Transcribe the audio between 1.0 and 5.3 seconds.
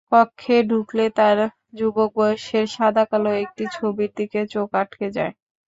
তাঁর যুবক বয়সের সাদাকালো একটি ছবির দিকে চোখ আটকে